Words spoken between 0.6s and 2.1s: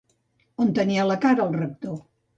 On tenia la cara el rector?